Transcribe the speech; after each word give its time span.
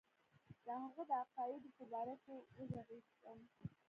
د 0.65 0.67
هغه 0.83 1.03
د 1.09 1.11
عقایدو 1.23 1.69
په 1.77 1.83
باره 1.91 2.15
کې 2.23 2.35
وږغېږم. 2.57 3.39